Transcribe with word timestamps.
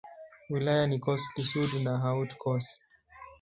Wilaya 0.51 0.85
ni 0.87 0.97
Corse-du-Sud 1.03 1.71
na 1.85 1.93
Haute-Corse. 2.03 2.75